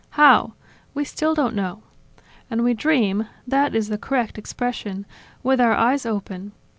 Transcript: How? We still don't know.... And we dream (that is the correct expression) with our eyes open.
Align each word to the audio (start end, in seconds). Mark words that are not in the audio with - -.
How? 0.17 0.53
We 0.95 1.05
still 1.05 1.35
don't 1.35 1.53
know.... 1.53 1.83
And 2.49 2.63
we 2.63 2.73
dream 2.73 3.27
(that 3.45 3.75
is 3.75 3.87
the 3.89 3.99
correct 3.99 4.39
expression) 4.39 5.05
with 5.43 5.61
our 5.61 5.73
eyes 5.73 6.07
open. 6.07 6.53